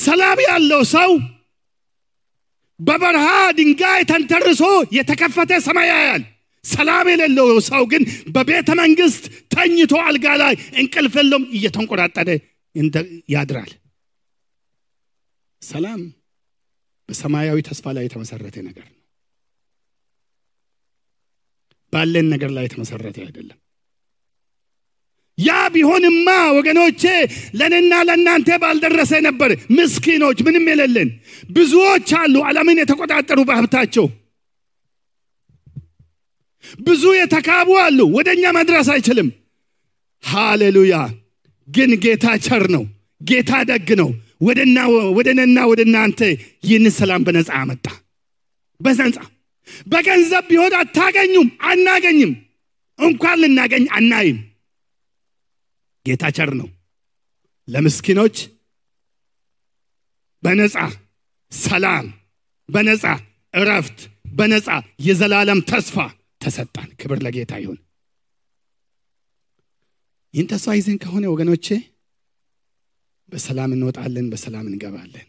[0.02, 1.12] ሰላም ያለው ሰው
[2.80, 4.64] በበረሃ ድንጋይ ተንተርሶ
[4.98, 6.24] የተከፈተ ሰማይ ያያል።
[6.66, 8.04] ሰላም የሌለው ሰው ግን
[8.36, 9.24] በቤተ መንግስት
[9.54, 12.30] ተኝቶ አልጋ ላይ እንቅልፍ የለውም። እየተንቆራጠደ
[13.34, 13.72] ያድራል።
[15.62, 16.02] ሰላም
[17.10, 18.96] በሰማያዊ ተስፋ ላይ የተመሰረተ ነገር ነው።
[21.94, 23.58] ባለን ነገር ላይ የተመሰረተ አይደለም።
[25.38, 27.02] ያ ቢሆንማ ወገኖቼ
[27.60, 31.10] ለእኔና ለእናንተ ባልደረሰ ነበር። ምስኪኖች ምንም የሌለን
[31.52, 34.08] ብዙዎች አሉ። ዓለምን የተቆጣጠሩ በሀብታቸው
[36.80, 39.28] ብዙ የተካቡ አሉ። ወደ እኛ መድረስ አይችልም።
[40.24, 40.96] ሃሌሉያ!
[41.68, 42.84] ግን ጌታ ቸር ነው።
[43.22, 44.10] ጌታ ደግ ነው
[44.42, 44.60] ወደ
[45.34, 46.20] እኔና ወደ እናንተ
[46.98, 47.86] ሰላም በነፃ አመጣ።
[48.80, 49.18] በነፃ
[49.92, 52.34] በገንዘብ ቢሆን አታገኙም አናገኝም።
[53.00, 54.38] እንኳን ልናገኝ አናይም።
[56.06, 56.70] ጌታ ቸር ነው።
[57.68, 58.38] ለምስኪኖች
[60.44, 60.76] በነፃ
[61.52, 62.06] ሰላም
[62.70, 63.04] በነፃ
[63.54, 64.00] እረፍት
[64.32, 64.68] በነፃ
[65.00, 65.96] የዘላለም ተስፋ
[66.42, 67.78] ተሰጣን ክብር ለጌታ ይሁን።
[70.34, 71.68] ይህን ተስፋ ይዘን ከሆነ ወገኖቼ
[73.30, 75.28] በሰላም እንወጣለን በሰላም እንገባለን።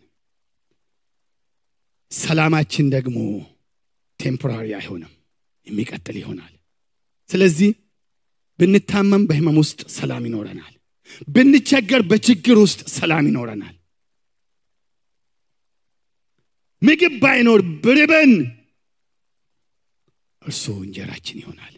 [2.12, 3.16] ሰላማችን ደግሞ
[4.20, 5.12] ቴምፖራሪ አይሆንም
[5.66, 6.54] የሚቀጥል ይሆናል።
[7.28, 7.70] ስለዚህ
[8.58, 10.74] ብንታመም በህመም ውስጥ ሰላም ይኖረናል።
[11.34, 13.74] ብንቸገር በችግር ውስጥ ሰላም ይኖረናል።
[16.82, 18.32] ምግብ ባይኖር ብርበን
[20.42, 21.74] እርሱ እንጀራችን ይሆናል።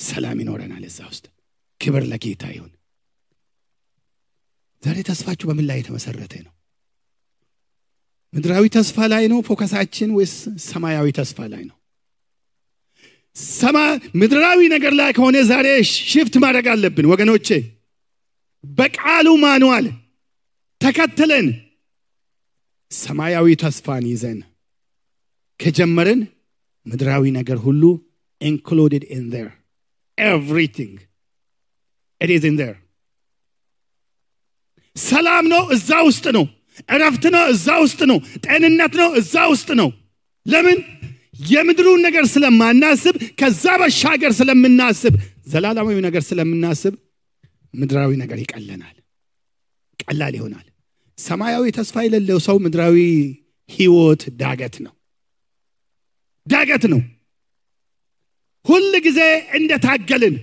[0.00, 1.24] ሰላም ይኖረናል እዛ ውስጥ።
[1.80, 2.72] ክብር ለጌታ ይሁን
[4.82, 6.52] ዛሬ ተስፋችሁ በምን ላይ የተመሰረተ ነው?
[8.32, 9.38] ምድራዊ ተስፋ ላይ ነው?
[9.48, 10.34] focus ኣችን ወይስ
[10.66, 11.76] ሰማያዊ ተስፋ ላይ ነው?
[14.20, 15.66] ምድራዊ ነገር ላይ ከሆነ ዛሬ
[16.10, 17.48] shift ማድረግ አለብን ወገኖቼ።
[18.64, 19.86] በቃሉ manual
[20.80, 21.46] ተከትለን
[22.92, 24.38] ሰማያዊ ተስፋን ይዘን
[25.60, 26.20] ከጀመርን
[26.86, 27.82] ምድራዊ ነገር ሁሉ
[28.40, 29.48] included in there
[30.18, 30.96] everything
[32.20, 32.74] it in there
[35.02, 36.44] ሰላም ነው እዛ ውስጥ ነው።
[36.88, 39.88] እረፍት ነው እዛ ውስጥ ነው። ጤንነት ነው እዛ ውስጥ ነው።
[40.46, 40.78] ለምን?
[41.48, 45.14] የምድሩን ነገር ስለማናስብ ከዛ ባሻገር ስለምናስብ
[45.46, 46.94] ዘላለማዊ ነገር ስለምናስብ
[47.74, 48.96] ምድራዊ ነገር ይቀለናል።
[50.02, 50.66] ቀላል ይሆናል።
[51.18, 52.96] ሰማያዊ ተስፋ የሌለው ሰው ምድራዊ
[53.70, 54.94] ህይወት ዳገት ነው።
[56.46, 57.00] ዳገት ነው።
[58.66, 59.20] ሁል ጊዜ
[59.54, 60.36] እንደታገልን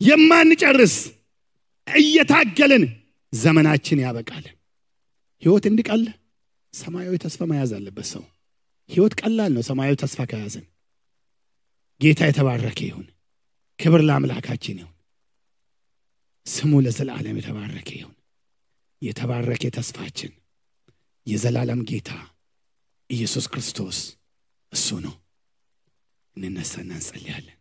[0.00, 0.96] የማንጨርስ
[1.86, 2.84] እየታገልን
[3.36, 4.46] ዘመናችን ያበቃል።
[5.42, 6.02] ህይወት እንዲቀል
[6.74, 8.24] ሰማያዊ ተስፋ መያዝ አለበት ሰው።
[8.90, 10.66] ህይወት ቀላል ነው ሰማያዊ ተስፋ ከያዘን።
[12.00, 13.06] ጌታ የተባረከ ይሁን።
[13.78, 14.92] ክብር ለአምላካችን ይሁን።
[16.46, 18.14] ስሙ ለዘላለም የተባረከ ይሁን።
[19.02, 20.32] የተባረከ ተስፋችን
[21.26, 22.10] የዘላለም ጌታ
[23.10, 23.98] ኢየሱስ ክርስቶስ
[24.72, 25.14] እሱ ነው።
[26.36, 27.55] እንነሳና እንጸልያለን